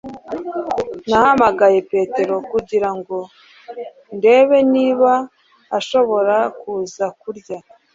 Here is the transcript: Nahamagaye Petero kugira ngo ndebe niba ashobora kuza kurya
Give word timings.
Nahamagaye 1.09 1.77
Petero 1.91 2.35
kugira 2.51 2.89
ngo 2.97 3.17
ndebe 4.17 4.57
niba 4.73 5.11
ashobora 5.77 6.37
kuza 6.59 7.05
kurya 7.21 7.57